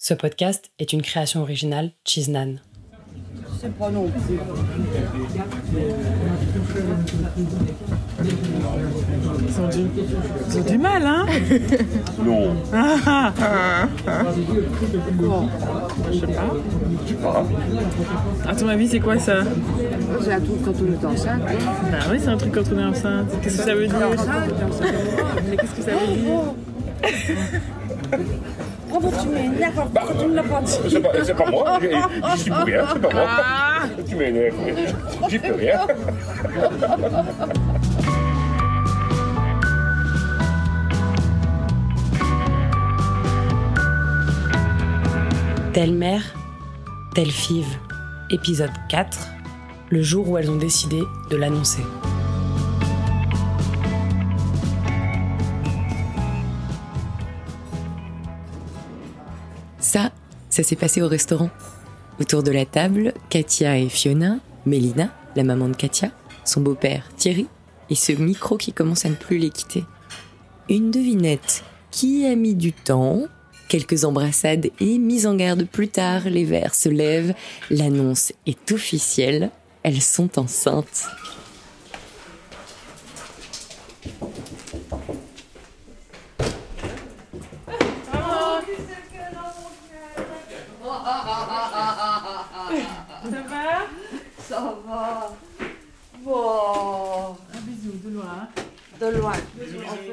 [0.00, 2.56] Ce podcast est une création originale Chiznan.
[3.60, 4.38] C'est pas non plus.
[8.24, 9.88] Ils ont du,
[10.48, 11.26] ils ont du mal, hein?
[12.24, 14.24] Non, Ah, ah.
[15.14, 15.48] Bon,
[16.12, 16.54] Je sais pas.
[17.02, 17.44] je sais pas.
[18.46, 19.42] À ton avis, c'est quoi ça?
[20.22, 21.42] C'est un truc quand on est enceinte.
[21.42, 23.26] Bah oui, c'est un truc quand on est enceinte.
[23.42, 23.96] Qu'est-ce que ça veut dire?
[25.50, 26.54] Mais qu'est-ce que ça veut dire?
[29.00, 31.88] Bah, tu m'énerves, pourquoi tu me l'as pas dit C'est pas, c'est pas moi, j'y
[32.36, 33.26] j'y suis pour rien, c'est pas moi.
[33.28, 34.54] Ah Tu m'énerves,
[35.28, 35.80] j'y peux rien.
[45.72, 46.22] Telle mère,
[47.14, 47.68] telle five.
[48.30, 49.28] Épisode 4.
[49.90, 51.82] Le jour où elles ont décidé de l'annoncer.
[59.88, 60.12] Ça,
[60.50, 61.48] ça s'est passé au restaurant.
[62.20, 66.10] Autour de la table, Katia et Fiona, Mélina, la maman de Katia,
[66.44, 67.46] son beau-père Thierry,
[67.88, 69.84] et ce micro qui commence à ne plus les quitter.
[70.68, 73.22] Une devinette qui a mis du temps,
[73.70, 77.32] quelques embrassades et mise en garde plus tard, les verres se lèvent,
[77.70, 79.50] l'annonce est officielle,
[79.84, 81.06] elles sont enceintes.
[93.24, 93.86] Ça va
[94.48, 95.32] Ça va.
[96.24, 98.48] Bon, Un bisou de loin.
[99.00, 99.32] de loin.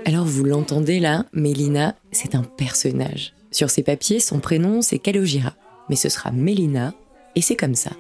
[0.05, 3.33] Alors vous l'entendez là, Mélina, c'est un personnage.
[3.51, 5.53] Sur ses papiers, son prénom c'est Calogera,
[5.87, 6.93] mais ce sera Mélina,
[7.35, 7.91] et c'est comme ça.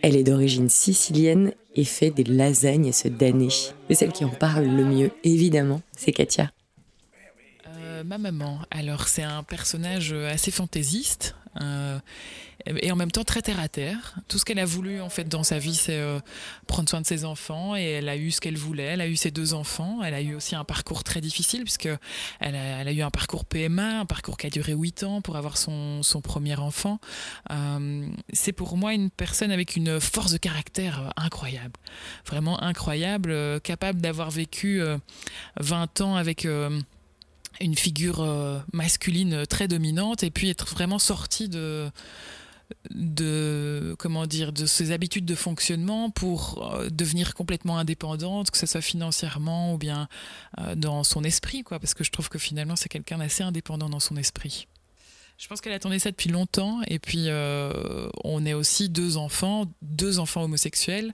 [0.00, 3.48] Elle est d'origine sicilienne et fait des lasagnes à se damner.
[3.88, 6.52] Et celle qui en parle le mieux, évidemment, c'est Katia.
[7.66, 11.98] Euh, ma maman, alors c'est un personnage euh, assez fantaisiste euh,
[12.66, 14.16] et en même temps très terre à terre.
[14.28, 16.18] Tout ce qu'elle a voulu en fait dans sa vie, c'est euh,
[16.66, 18.84] prendre soin de ses enfants et elle a eu ce qu'elle voulait.
[18.84, 20.02] Elle a eu ses deux enfants.
[20.02, 21.88] Elle a eu aussi un parcours très difficile puisque
[22.40, 25.56] elle a, eu un parcours PMA, un parcours qui a duré huit ans pour avoir
[25.56, 26.98] son, premier enfant.
[27.50, 31.74] Euh, c'est pour moi une personne avec une force de caractère incroyable,
[32.26, 34.98] vraiment incroyable, capable d'avoir vécu euh,
[35.60, 36.46] 20 ans avec
[37.60, 41.90] une figure euh, masculine très dominante et puis être vraiment sortie de
[42.90, 48.66] de comment dire de ses habitudes de fonctionnement pour euh, devenir complètement indépendante que ce
[48.66, 50.08] soit financièrement ou bien
[50.58, 53.88] euh, dans son esprit quoi parce que je trouve que finalement c'est quelqu'un d'assez indépendant
[53.88, 54.66] dans son esprit
[55.38, 59.66] je pense qu'elle attendait ça depuis longtemps et puis euh, on est aussi deux enfants,
[59.82, 61.12] deux enfants homosexuels.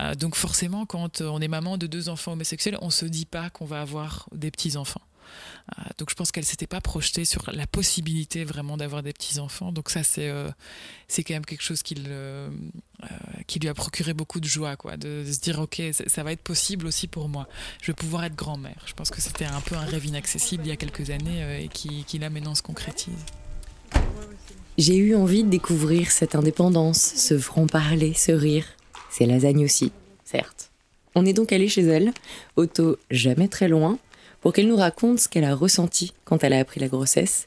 [0.00, 3.50] Euh, donc forcément, quand on est maman de deux enfants homosexuels, on se dit pas
[3.50, 5.00] qu'on va avoir des petits enfants.
[5.00, 5.17] Euh,
[5.98, 9.72] donc je pense qu'elle s'était pas projetée sur la possibilité vraiment d'avoir des petits enfants.
[9.72, 10.48] Donc ça c'est euh,
[11.08, 12.50] c'est quand même quelque chose euh,
[13.46, 16.42] qui lui a procuré beaucoup de joie, quoi, de, se dire ok ça, va être
[16.42, 17.48] possible aussi pour moi.
[17.82, 18.82] Je vais pouvoir être grand-mère.
[18.86, 21.60] Je pense que c'était un peu un rêve inaccessible il y a quelques années euh,
[21.60, 23.24] et qui, qui là maintenant se concrétise.
[24.78, 28.64] J'ai eu envie de découvrir cette indépendance, ce franc-parler, ce rire.
[29.10, 29.90] Ces lasagnes aussi,
[30.24, 30.70] certes.
[31.14, 32.12] On est donc allé chez elle,
[32.54, 33.98] auto jamais très loin,
[34.40, 37.46] pour qu'elle nous raconte ce qu'elle a ressenti quand elle a appris la grossesse,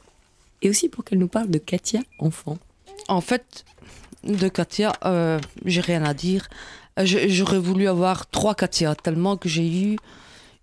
[0.62, 2.58] et aussi pour qu'elle nous parle de Katia enfant.
[3.08, 3.64] En fait,
[4.24, 6.48] de Katia, euh, j'ai rien à dire.
[6.98, 9.96] Euh, J'aurais voulu avoir trois Katia, tellement que j'ai eu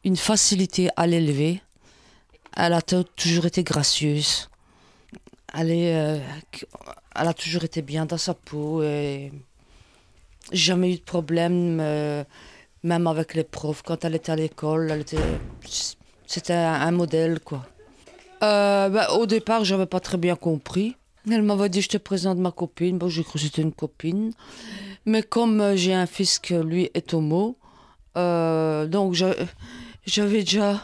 [0.04, 1.62] une facilité à l'élever.
[2.56, 4.50] Elle a toujours été gracieuse.
[5.54, 6.20] Elle, est, euh,
[7.16, 8.82] elle a toujours été bien dans sa peau.
[8.84, 9.32] Et
[10.52, 11.78] jamais eu de problème,
[12.84, 13.82] même avec les profs.
[13.82, 15.18] Quand elle était à l'école, elle était,
[16.30, 17.66] c'était un, modèle, quoi.
[18.44, 20.96] Euh, bah, au départ, j'avais pas très bien compris.
[21.30, 23.00] Elle m'avait dit, je te présente ma copine.
[23.00, 24.32] Bon, j'ai cru que c'était une copine.
[25.08, 27.58] Mais comme euh, j'ai un fils que lui est homo,
[28.16, 29.36] euh, donc j'a-
[30.06, 30.80] j'avais déjà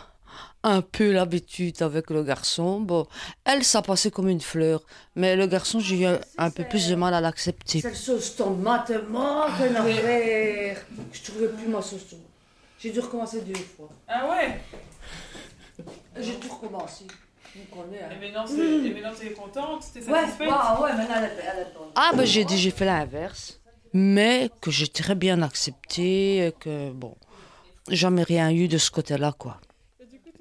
[0.63, 2.79] un peu l'habitude avec le garçon.
[2.79, 3.05] Bon,
[3.45, 4.81] elle, ça passait comme une fleur.
[5.15, 6.07] Mais le garçon, j'ai eu
[6.39, 7.81] un, peu plus de mal à l'accepter.
[7.81, 10.83] Cette sauce tomate manque un affaire.
[11.11, 12.25] Je trouvais plus ma sauce tomate.
[12.79, 13.89] J'ai dû recommencer deux fois.
[14.07, 14.59] Ah ouais?
[16.19, 17.05] J'ai tout recommencé.
[17.07, 18.09] Hein.
[18.11, 18.55] Et maintenant, c'est-
[18.87, 21.89] et maintenant, tu es contente T'es satisfaite ouais, maintenant elle est- elle est bonne.
[21.95, 23.59] Ah, ben j'ai dit, j'ai fait l'inverse.
[23.93, 27.15] Mais que j'ai très bien accepté, que bon,
[27.87, 29.61] jamais rien eu de ce côté-là, quoi.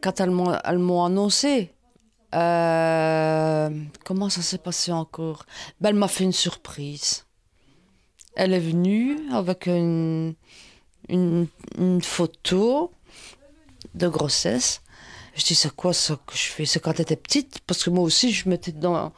[0.03, 1.73] Quand elles m'ont elles m'ont annoncé,
[2.35, 3.71] euh,
[4.05, 5.47] comment ça s'est passé encore?
[5.81, 7.25] Ben, Elle m'a fait une surprise.
[8.35, 10.35] Elle est venue avec une,
[11.09, 11.47] une,
[11.79, 12.91] une photo
[13.95, 14.81] de grossesse.
[15.37, 16.65] Je dis, c'est quoi ça que je fais?
[16.65, 17.61] C'est quand était petite?
[17.67, 19.13] Parce que moi aussi, je mettais dans,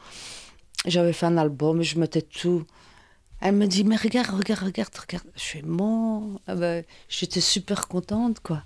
[0.85, 2.65] J'avais fait un album, je mettais tout.
[3.39, 5.27] Elle me dit, mais regarde, regarde, regarde, regarde.
[5.35, 8.63] Je fais, bon, ah bah, j'étais super contente, quoi.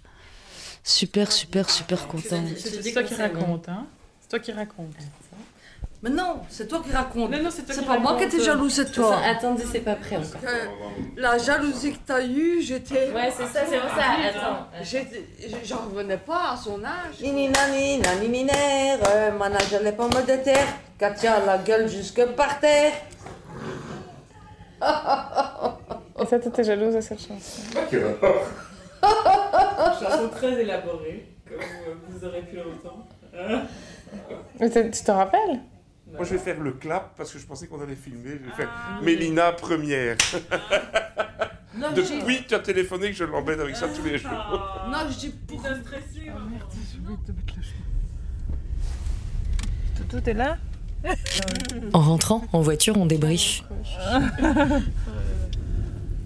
[0.83, 2.48] Super, super, super contente.
[2.57, 3.86] C'est toi qui raconte, hein
[4.21, 4.95] C'est toi qui raconte.
[6.03, 7.30] Mais non, c'est toi qui racontes.
[7.30, 8.33] Non, non, c'est toi C'est qui pas moi qui raconte.
[8.33, 9.18] étais jalouse, c'est toi.
[9.24, 10.42] Attendez, c'est pas prêt encore.
[10.48, 10.65] Euh,
[11.15, 13.12] La jalousie que t'as eue, j'étais.
[13.12, 14.06] Ouais, c'est ça, c'est pour ça.
[14.30, 14.68] Attends.
[14.81, 15.27] J'étais-
[15.63, 17.19] J'en revenais pas à son âge.
[17.21, 20.65] Nini nani nani ninaire, euh, manage les pommes de terre,
[20.98, 22.94] Katia a la gueule jusque par terre.
[26.19, 27.62] Et ça, t'étais jalouse de cette chanson.
[30.00, 31.59] Chanson très élaborée, comme
[32.09, 33.06] vous aurez pu l'entendre.
[34.59, 35.59] Mais tu te rappelles?
[36.13, 38.31] Moi, je vais faire le clap parce que je pensais qu'on allait filmer.
[38.44, 38.69] Je vais faire
[39.02, 40.18] Mélina première.
[41.78, 44.30] Non, dis, Depuis, tu as téléphoné que je l'embête avec ça tous les jours.
[44.92, 45.63] non, je dis pour.
[50.10, 50.58] Tout est là
[51.94, 53.64] En rentrant, en voiture, on débrief.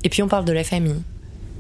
[0.04, 1.02] Et puis on parle de la famille,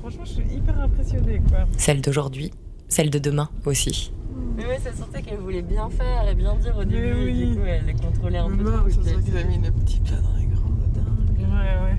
[0.02, 1.60] Franchement, je suis hyper impressionnée, quoi.
[1.78, 2.52] celle d'aujourd'hui,
[2.90, 4.12] celle de demain aussi.
[4.58, 7.14] Mais ouais, ça sentait qu'elle voulait bien faire et bien dire au début.
[7.26, 7.42] oui.
[7.42, 8.86] et Du coup, elle les contrôlait un peu Non, trop.
[8.86, 11.40] puis sûr qu'ils avaient mis des petits plats dans les grands dingue.
[11.40, 11.46] Ouais,
[11.86, 11.98] ouais.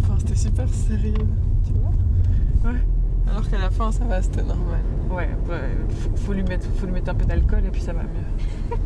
[0.00, 1.14] Enfin, c'était super sérieux,
[1.66, 2.78] tu vois Ouais.
[3.30, 4.80] Alors qu'à la fin, ça va, c'était normal.
[5.10, 7.92] Ouais, ouais, faut, faut lui mettre, faut lui mettre un peu d'alcool et puis ça
[7.92, 8.76] va mieux.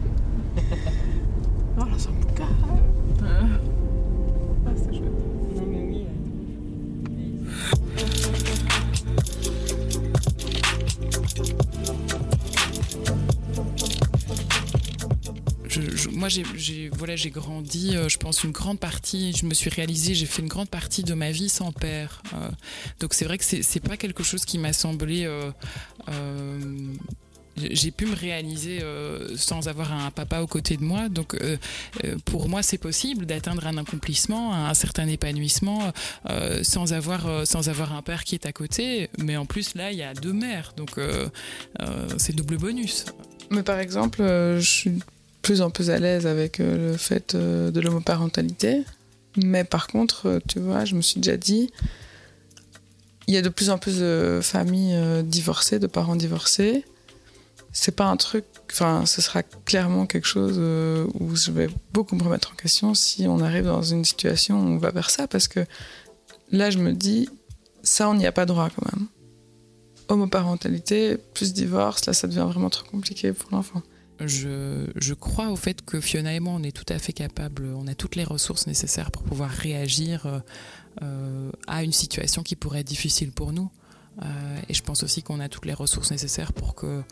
[1.79, 2.13] Oh, là, c'est un
[16.23, 20.41] moi, j'ai, grandi, euh, je pense, une grande partie, je me suis réalisée, j'ai fait
[20.41, 22.23] une grande partie de ma vie sans père.
[22.35, 22.49] Euh,
[23.01, 25.25] donc c'est vrai que c'est, pas quelque chose qui m'a semblé...
[25.25, 25.51] euh,
[27.57, 28.83] j'ai pu me réaliser
[29.37, 31.11] sans avoir un papa aux côtés de moi.
[31.11, 31.37] Donc,
[32.25, 35.93] pour moi, c'est possible d'atteindre un accomplissement, un certain épanouissement,
[36.63, 39.11] sans avoir sans avoir un père qui est à côté.
[39.19, 40.99] Mais en plus, là, il y a deux mères, donc
[42.17, 43.05] c'est double bonus.
[43.51, 44.93] Mais par exemple, je suis
[45.43, 48.85] plus en plus à l'aise avec euh, le fait euh, de l'homoparentalité.
[49.37, 51.71] Mais par contre, euh, tu vois, je me suis déjà dit,
[53.27, 56.85] il y a de plus en plus de familles divorcées, de parents divorcés.
[57.73, 60.59] C'est pas un truc, enfin, ce sera clairement quelque chose
[61.15, 64.67] où je vais beaucoup me remettre en question si on arrive dans une situation où
[64.67, 65.61] on va vers ça, parce que
[66.51, 67.31] là, je me dis,
[67.83, 69.07] ça, on n'y a pas droit quand même
[70.09, 73.83] homoparentalité plus divorce, là ça devient vraiment trop compliqué pour l'enfant.
[74.27, 77.87] Je, crois au fait que Fiona et moi, on est tout à fait capables, on
[77.87, 80.39] a toutes les ressources nécessaires pour pouvoir réagir euh,
[81.03, 83.71] euh, à une situation qui pourrait être difficile pour nous.
[84.23, 87.03] Euh, et je pense aussi qu'on a toutes les ressources nécessaires pour que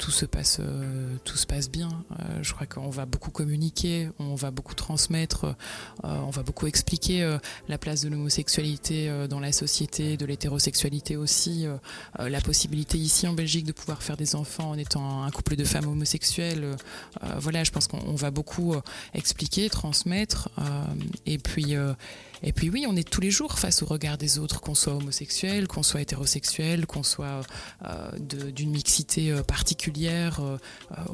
[0.00, 1.90] tout se passe, euh, tout se passe bien.
[2.18, 6.66] Euh, je crois qu'on va beaucoup communiquer, on va beaucoup transmettre, euh, on va beaucoup
[6.66, 7.38] expliquer
[7.68, 11.66] la place de l'homosexualité dans la société, de l'hétérosexualité aussi,
[12.18, 15.64] la possibilité ici en Belgique de pouvoir faire des enfants en étant un couple de
[15.64, 16.76] femmes homosexuelles.
[17.38, 18.74] Voilà, je pense qu'on on va beaucoup
[19.12, 20.48] expliquer, transmettre,
[21.26, 21.76] et puis.
[22.42, 24.94] Et puis oui, on est tous les jours face au regard des autres, qu'on soit
[24.94, 27.42] homosexuel, qu'on soit hétérosexuel, qu'on soit
[27.84, 30.40] euh, d'une mixité euh, particulière.
[30.40, 30.56] euh,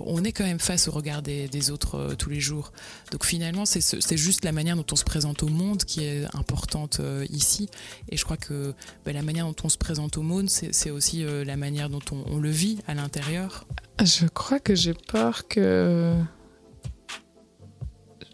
[0.05, 2.73] on est quand même face au regard des, autres tous les jours.
[3.13, 6.05] Donc finalement, c'est ce- c'est juste la manière dont on se présente au monde qui
[6.05, 7.69] est importante ici.
[8.11, 11.25] Et je crois que ben, la manière dont on se présente au monde, c'est aussi
[11.45, 13.67] la manière dont on, on le vit à l'intérieur.
[14.03, 16.15] Je crois que j'ai peur que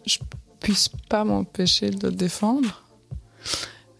[0.05, 0.17] je
[0.59, 2.82] puisse pas m'empêcher de défendre.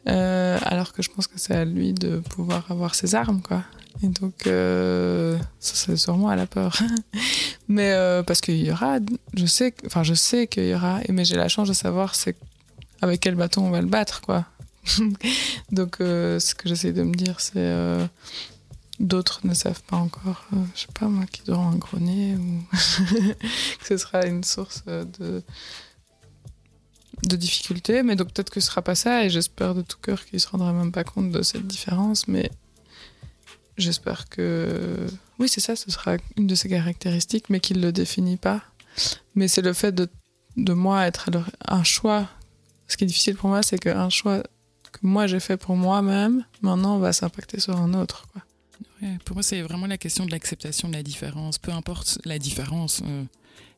[0.09, 3.63] Euh, alors que je pense que c'est à lui de pouvoir avoir ses armes, quoi.
[4.01, 6.77] Et donc, euh, ça c'est sûrement à la peur.
[7.67, 8.99] mais euh, parce qu'il y aura,
[9.33, 12.35] je sais, enfin je sais qu'il y aura, mais j'ai la chance de savoir c'est
[13.01, 14.45] avec quel bâton on va le battre, quoi.
[15.71, 17.71] donc, ce que j'essaie de me dire, c'est
[18.99, 22.35] d'autres ne savent pas encore, euh, je sais pas moi, qui auront un gros nez
[22.35, 22.63] ou
[23.79, 25.43] que ce sera une source de
[27.27, 30.25] de difficultés, mais donc peut-être que ce sera pas ça, et j'espère de tout cœur
[30.25, 32.51] qu'il se rendra même pas compte de cette différence, mais
[33.77, 35.07] j'espère que
[35.39, 38.61] oui, c'est ça, ce sera une de ses caractéristiques, mais qu'il le définit pas.
[39.35, 40.07] Mais c'est le fait de,
[40.57, 41.29] de moi être
[41.67, 42.29] un choix.
[42.87, 44.43] Ce qui est difficile pour moi, c'est qu'un choix
[44.91, 48.27] que moi j'ai fait pour moi-même, maintenant va s'impacter sur un autre.
[49.25, 51.57] Pour moi, c'est vraiment la question de l'acceptation de la différence.
[51.57, 53.23] Peu importe la différence, euh,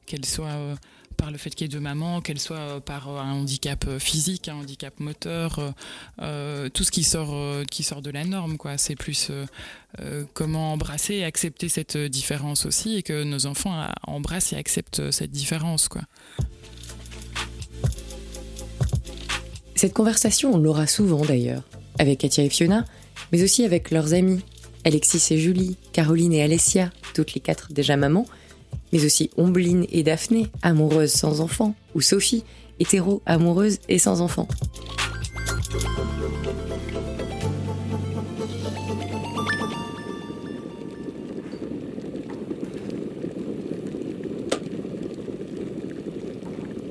[0.06, 0.78] qu'elle soit
[1.16, 4.56] par le fait qu'il y ait deux mamans, qu'elle soit par un handicap physique, un
[4.56, 5.74] handicap moteur,
[6.18, 7.36] tout ce qui sort,
[7.70, 8.58] qui sort de la norme.
[8.58, 8.78] quoi.
[8.78, 9.32] C'est plus
[10.34, 15.32] comment embrasser et accepter cette différence aussi et que nos enfants embrassent et acceptent cette
[15.32, 15.88] différence.
[15.88, 16.02] quoi.
[19.76, 21.64] Cette conversation, on l'aura souvent d'ailleurs,
[22.00, 22.86] avec Katia et Fiona,
[23.32, 24.42] mais aussi avec leurs amis,
[24.86, 28.26] Alexis et Julie, Caroline et Alessia, toutes les quatre déjà mamans,
[28.94, 32.44] mais aussi Ombline et Daphné, amoureuses sans enfants, ou Sophie,
[32.80, 34.48] hétéro, amoureuse et sans enfants.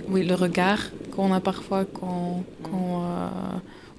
[0.09, 0.79] Oui, le regard
[1.11, 3.29] qu'on a parfois quand, euh,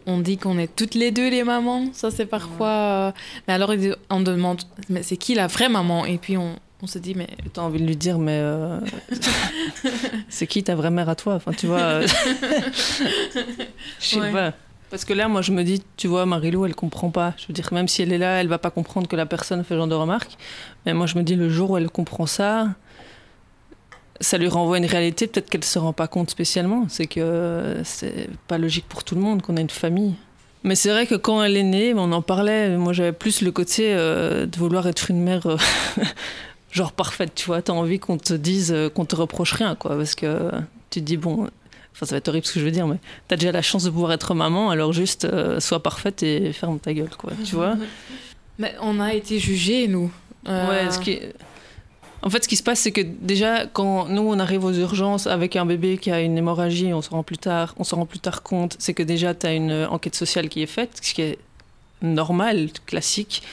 [0.06, 1.88] on dit qu'on est toutes les deux les mamans.
[1.92, 2.68] Ça, c'est parfois.
[2.68, 3.12] Euh,
[3.48, 3.74] mais alors,
[4.10, 6.06] on demande, mais c'est qui la vraie maman?
[6.06, 6.56] Et puis, on,
[6.88, 7.28] se dit, mais.
[7.54, 8.40] T'as envie de lui dire, mais.
[8.42, 8.80] Euh,
[10.30, 11.36] c'est qui ta vraie mère à toi?
[11.36, 12.02] Enfin, tu vois.
[14.00, 14.54] Je sais pas.
[14.90, 17.34] Parce que là, moi, je me dis, tu vois, Marilou, elle comprend pas.
[17.38, 19.64] Je veux dire, même si elle est là, elle va pas comprendre que la personne
[19.64, 20.38] fait ce genre de remarques.
[20.86, 22.70] Mais moi, je me dis, le jour où elle comprend ça,
[24.22, 26.86] ça lui renvoie une réalité, peut-être qu'elle ne se rend pas compte spécialement.
[26.88, 30.14] C'est que c'est pas logique pour tout le monde qu'on a une famille.
[30.64, 32.76] Mais c'est vrai que quand elle est née, on en parlait.
[32.76, 35.58] Moi, j'avais plus le côté euh, de vouloir être une mère euh,
[36.76, 37.34] genre parfaite.
[37.36, 40.52] Tu vois, t'as envie qu'on te dise euh, qu'on te reproche rien, quoi, parce que
[40.90, 41.50] tu te dis bon.
[41.94, 42.98] Enfin, ça va être horrible ce que je veux dire, mais
[43.30, 45.26] t'as déjà la chance de pouvoir être maman, alors juste
[45.62, 47.32] sois parfaite et ferme ta gueule, quoi.
[47.46, 47.76] Tu vois
[48.60, 50.12] Mais on a été jugés, nous.
[50.46, 51.34] Ouais, ce qui est
[52.26, 55.28] en fait, ce qui se passe, c'est que déjà, quand nous, on arrive aux urgences
[55.28, 58.08] avec un bébé qui a une hémorragie, on se rend plus tard, on se rend
[58.08, 61.14] plus tard compte, c'est que déjà, tu as une enquête sociale qui est faite, ce
[61.14, 61.38] qui est
[62.02, 63.44] normal, classique.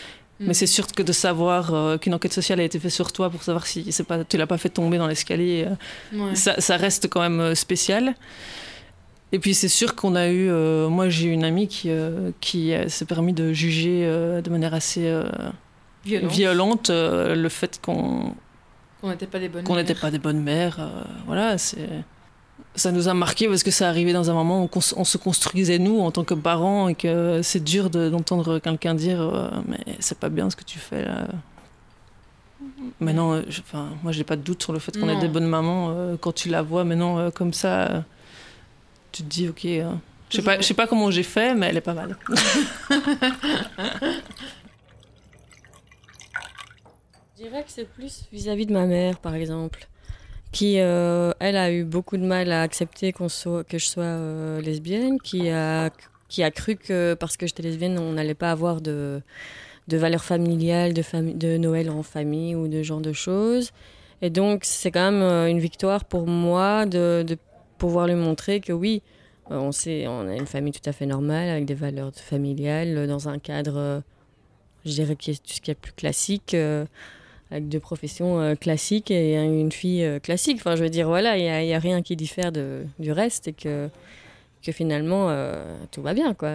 [0.43, 0.49] Mm.
[0.49, 3.31] Mais c'est sûr que de savoir euh, qu'une enquête sociale a été faite sur toi
[3.31, 5.67] pour savoir si c'est pas, tu l'as pas fait tomber dans l'escalier,
[6.15, 8.15] euh, ça, reste quand même euh, spécial.
[9.31, 10.51] Et puis c'est sûr qu'on a eu,
[10.91, 11.91] moi j'ai eu une amie qui,
[12.43, 15.11] qui s'est permis de juger de manière assez
[16.05, 18.35] violente le fait qu'on
[19.01, 20.87] qu'on n'était pas des bonnes qu'on n'était pas des bonnes mères.
[21.25, 21.89] Voilà, c'est
[22.75, 25.79] ça nous a marqué parce que ça arrivait dans un moment où on, se construisait
[25.79, 30.19] nous en tant que parents et que c'est dur d'entendre quelqu'un dire euh, mais c'est
[30.19, 31.29] pas bien ce que tu fais là.
[33.01, 35.29] Mais non, euh, enfin, moi j'ai pas de doute sur le fait qu'on est des
[35.29, 38.05] bonnes mamans quand tu la vois maintenant comme ça.
[39.11, 39.67] tu te dis ok,
[40.33, 42.17] je sais pas, je sais pas comment j'ai fait, mais elle est pas mal.
[47.43, 49.89] Je dirais que c'est plus vis-à-vis de ma mère, par exemple,
[50.53, 55.19] qui, euh, elle, a eu beaucoup de mal à accepter que je sois euh, lesbienne,
[55.19, 55.91] qui a,
[56.29, 59.23] qui a cru que parce que j'étais lesbienne, on n'allait pas avoir de,
[59.89, 63.73] de valeurs familiales, de, Noël en famille ou de genre de choses.
[64.21, 67.25] Et donc, c'est quand même euh, une victoire pour moi de,
[67.79, 69.03] pouvoir lui montrer que oui,
[69.51, 73.29] on, sait, on a une famille tout à fait normale, avec des valeurs familiales, dans
[73.29, 74.03] un cadre,
[74.85, 76.55] je dirais, qui est, ce qui est plus classique
[77.53, 80.57] avec deux professions euh, classiques et une fille euh, classique.
[80.59, 83.49] Enfin, je veux dire, voilà, il n'y a, a, rien qui diffère de, du reste
[83.49, 83.91] et que,
[84.63, 86.51] que finalement, euh, tout va bien, quoi.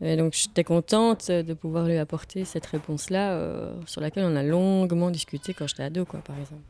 [0.00, 5.10] Et donc, j'étais contente de pouvoir lui apporter cette réponse-là, sur laquelle on a longuement
[5.10, 6.62] discuté quand j'étais ado, quoi, par exemple.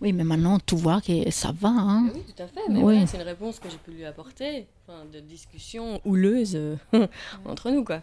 [0.00, 1.70] Oui, mais maintenant, tout voit que ça va.
[1.70, 2.10] Hein.
[2.14, 2.60] Oui, tout à fait.
[2.70, 6.56] Mais c'est une réponse que j'ai pu lui apporter, enfin, de discussion houleuse
[7.44, 8.02] entre nous, quoi.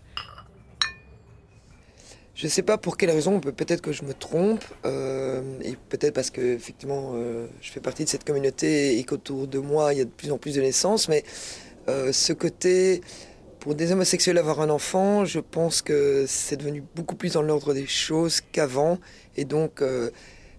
[2.41, 6.15] Je ne sais pas pour quelle raison, peut-être que je me trompe, euh, et peut-être
[6.15, 9.99] parce que effectivement euh, je fais partie de cette communauté et qu'autour de moi il
[9.99, 11.23] y a de plus en plus de naissances, mais
[11.87, 13.01] euh, ce côté,
[13.59, 17.75] pour des homosexuels avoir un enfant, je pense que c'est devenu beaucoup plus dans l'ordre
[17.75, 18.97] des choses qu'avant,
[19.37, 19.83] et donc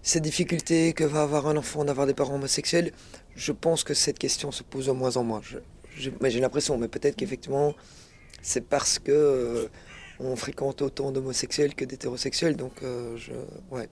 [0.03, 2.93] ces difficultés que va avoir un enfant d'avoir des parents homosexuels,
[3.35, 5.41] je pense que cette question se pose de moins en moins.
[5.97, 7.75] J'ai l'impression, mais peut-être qu'effectivement
[8.41, 9.69] c'est parce que
[10.29, 12.55] on fréquente autant d'homosexuels que d'hétérosexuels.
[12.55, 13.31] Donc, euh, je,
[13.71, 13.87] ouais.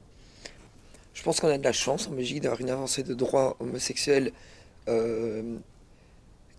[1.14, 4.32] je pense qu'on a de la chance en Belgique d'avoir une avancée de droit homosexuel
[4.90, 5.58] euh,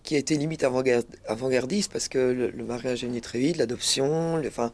[0.03, 4.71] qui a été limite avant-gardiste parce que le, mariage est venu très vite, l'adoption, enfin,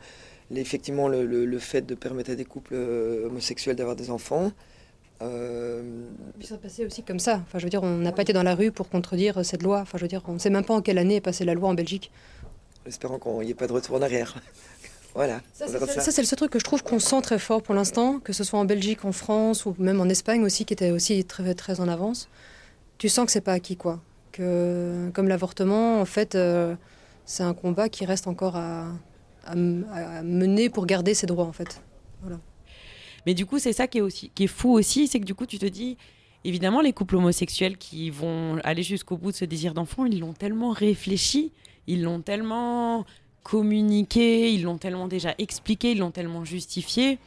[0.56, 4.52] effectivement le, fait de permettre à des couples euh, homosexuels d'avoir des enfants.
[5.20, 7.42] Puis ça passait aussi comme ça.
[7.46, 9.82] Enfin, je veux dire, on n'a pas été dans la rue pour contredire cette loi.
[9.82, 11.54] Enfin, je veux dire, on ne sait même pas en quelle année est passée la
[11.54, 12.10] loi en Belgique.
[12.86, 14.36] Espérons qu'il n'y ait pas de retour en arrière.
[15.16, 15.42] Voilà.
[15.54, 18.34] Ça, c'est le seul truc que je trouve qu'on sent très fort pour l'instant, que
[18.34, 21.54] ce soit en Belgique, en France ou même en Espagne aussi, qui était aussi très,
[21.56, 22.30] très en avance.
[22.98, 24.02] Tu sens que c'est pas acquis, quoi.
[24.32, 26.76] Que, comme l'avortement, en fait, euh,
[27.26, 28.88] c'est un combat qui reste encore à,
[29.56, 31.82] mener pour garder ses droits, en fait.
[32.22, 32.40] Voilà.
[33.26, 35.34] Mais du coup, c'est ça qui est, aussi, qui est fou aussi, c'est que du
[35.34, 35.98] coup, tu te dis,
[36.44, 40.34] évidemment, les couples homosexuels qui vont aller jusqu'au bout de ce désir d'enfant, ils l'ont
[40.34, 41.52] tellement réfléchi,
[41.88, 43.06] ils l'ont tellement
[43.50, 47.18] communiqué, ils l'ont tellement déjà expliqué, ils l'ont tellement justifié.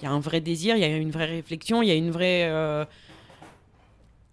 [0.00, 1.94] Il y a un vrai désir, il y a une vraie réflexion, il y a
[1.94, 2.48] une vraie.
[2.50, 2.84] Euh,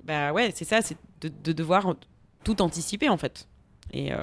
[0.03, 1.95] bah ouais, c'est ça, c'est de, devoir
[2.43, 3.47] tout anticiper en fait.
[3.93, 4.17] Et euh,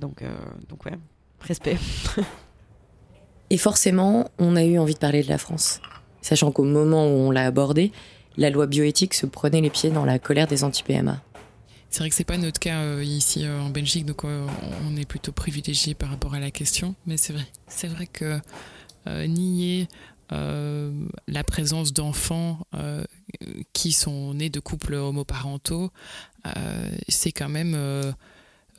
[0.00, 0.34] donc, euh,
[0.68, 0.98] donc ouais,
[1.40, 1.78] respect.
[3.50, 5.80] Et forcément, on a eu envie de parler de la France,
[6.22, 7.92] sachant qu'au moment où on l'a abordé,
[8.36, 11.22] la loi bioéthique se prenait les pieds dans la colère des anti-PMA.
[11.94, 14.48] C'est vrai que c'est pas notre cas euh, ici euh, en Belgique, donc euh,
[14.84, 16.96] on est plutôt privilégié par rapport à la question.
[17.06, 18.40] Mais c'est vrai, c'est vrai que
[19.06, 19.86] nier
[20.28, 22.66] la présence d'enfants
[23.72, 25.92] qui sont nés de couples homoparentaux,
[27.06, 27.76] c'est quand même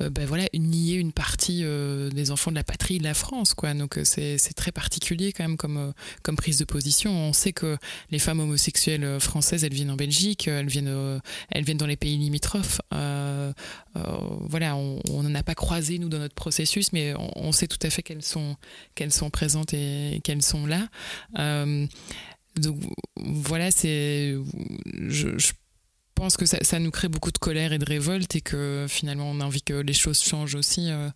[0.02, 3.54] euh, ben voilà, nier une partie euh, des enfants de la patrie de la France.
[3.54, 3.74] Quoi.
[3.74, 7.12] Donc euh, c'est très particulier quand même comme, comme prise de position.
[7.12, 7.78] On sait que
[8.12, 12.18] les femmes homosexuelles françaises, elles viennent en Belgique, elles viennent, elles viennent dans les pays
[12.18, 12.82] limitrophes.
[12.92, 17.90] voilà, on n'en a pas croisé, nous, dans notre processus, mais on, sait tout à
[17.90, 18.56] fait qu'elles sont,
[18.96, 20.88] qu'elles sont présentes et qu'elles sont là.
[22.58, 22.78] donc
[23.18, 24.36] voilà, c'est...
[25.08, 25.54] je, je
[26.15, 29.41] pense que ça, nous crée beaucoup de colère et de révolte et que finalement on
[29.41, 31.10] a envie que les choses changent aussi euh,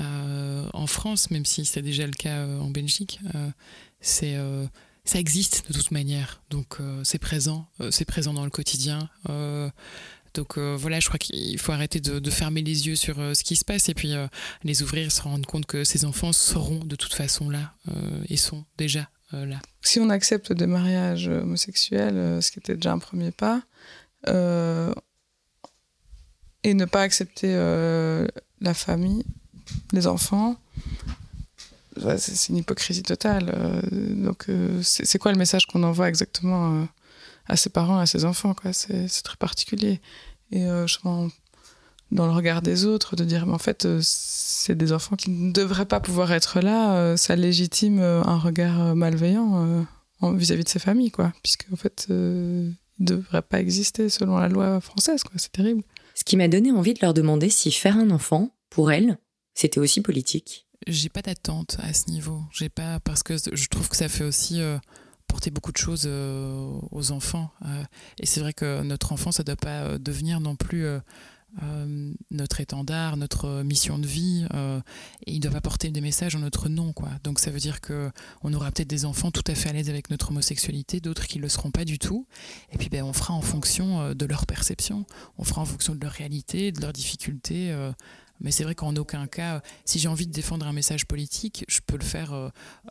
[0.00, 3.20] euh, en France, même si c'est déjà le cas euh, en Belgique.
[4.00, 4.36] c'est
[5.04, 9.08] ça existe de toute manière, donc c'est présent, c'est présent dans le quotidien.
[10.34, 13.64] donc voilà, je crois qu'il faut arrêter de, fermer les yeux sur ce qui se
[13.64, 14.14] passe et puis
[14.62, 17.74] les ouvrir, se rendre compte que ces enfants seront de toute façon là
[18.28, 19.60] et sont déjà là.
[19.80, 23.62] Si on accepte des mariages homosexuels, ce qui était déjà un premier pas,
[26.64, 28.26] et ne pas accepter euh,
[28.60, 29.24] la famille,
[29.92, 30.56] les enfants,
[32.16, 33.52] c'est une hypocrisie totale.
[33.54, 33.82] Euh,
[34.24, 34.46] donc,
[34.82, 36.86] c'est quoi le message qu'on envoie exactement
[37.48, 40.00] à ses parents, à ses enfants C'est très particulier.
[40.50, 40.96] Et je
[42.10, 45.50] dans le regard des autres, de dire, mais en fait, c'est des enfants qui ne
[45.50, 49.86] devraient pas pouvoir être là, ça légitime un regard malveillant
[50.22, 51.32] vis-à-vis de ses familles, quoi.
[51.42, 52.08] Puisque, en fait,
[53.04, 55.34] devrait pas exister selon la loi française, quoi.
[55.36, 55.82] C'est terrible.
[56.14, 59.18] Ce qui m'a donné envie de leur demander si faire un enfant, pour elles,
[59.54, 60.66] c'était aussi politique.
[60.86, 62.40] J'ai pas d'attente à ce niveau.
[62.52, 64.78] J'ai pas parce que je trouve que ça fait aussi euh,
[65.28, 67.50] porter beaucoup de choses euh, aux enfants.
[67.66, 67.84] Euh,
[68.18, 70.86] et c'est vrai que notre enfant, ça doit pas devenir non plus
[71.62, 74.80] euh, notre étendard, notre mission de vie, euh,
[75.26, 76.94] et ils doivent apporter des messages en notre nom.
[76.94, 77.10] Quoi.
[77.24, 80.08] Donc ça veut dire qu'on aura peut-être des enfants tout à fait à l'aise avec
[80.08, 82.26] notre homosexualité, d'autres qui ne le seront pas du tout.
[82.72, 85.04] Et puis ben, on fera en fonction euh, de leur perception,
[85.36, 87.74] on fera en fonction de leur réalité, de leurs difficultés.
[88.40, 91.80] mais c'est vrai qu'en aucun cas, si j'ai envie de défendre un message politique, je
[91.84, 92.32] peux le faire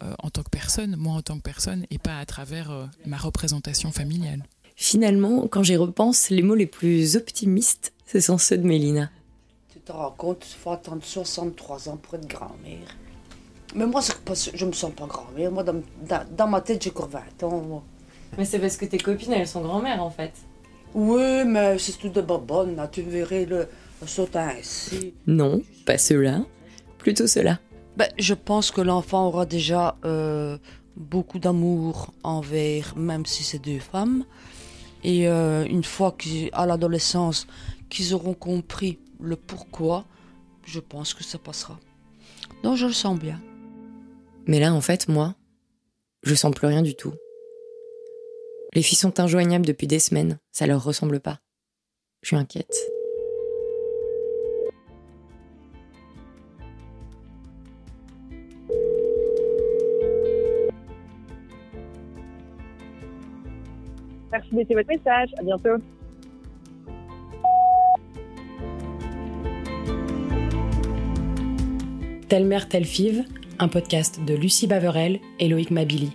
[0.01, 3.91] en tant que personne, moi en tant que personne, et pas à travers ma représentation
[3.91, 4.43] familiale.
[4.75, 9.09] Finalement, quand j'y repense, les mots les plus optimistes ce sont ceux de Mélina.
[9.71, 12.97] Tu te rends compte, il faut attendre 63 ans pour être grand-mère.
[13.73, 15.49] Mais moi, je me sens pas grand-mère.
[15.49, 17.83] Moi, dans, ma tête, j'ai encore 20 ans.
[18.37, 20.33] Mais c'est parce que tes copines, elles sont grand-mères, en fait.
[20.93, 22.75] Oui, mais c'est tout de bonne.
[22.75, 22.89] Là.
[22.89, 23.69] Tu verrais le,
[24.05, 25.13] sautin ici.
[25.25, 26.41] Non, pas cela.
[26.97, 27.59] Plutôt cela.
[27.95, 30.57] Ben, je pense que l'enfant aura déjà euh,
[30.97, 34.25] beaucoup d'amour envers, même si c'est deux femmes.
[35.05, 37.47] Et euh, une fois qu'à l'adolescence,
[37.91, 40.05] qu'ils auront compris le pourquoi,
[40.65, 41.79] je pense que ça passera.
[42.63, 43.39] Donc je le sens bien.
[44.47, 45.35] Mais là, en fait, moi,
[46.23, 47.13] je sens plus rien du tout.
[48.73, 51.39] Les filles sont injoignables depuis des semaines, ça leur ressemble pas.
[52.21, 52.75] Je suis inquiète.
[64.31, 65.29] Merci de laisser votre message.
[65.37, 65.83] À bientôt.
[72.31, 73.25] Telle mère, telle five,
[73.59, 76.11] un podcast de Lucie Baverel et Loïc Mabili.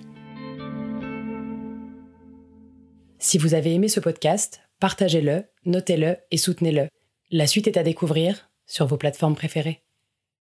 [3.19, 6.89] Si vous avez aimé ce podcast, partagez-le, notez-le et soutenez-le.
[7.31, 9.83] La suite est à découvrir sur vos plateformes préférées.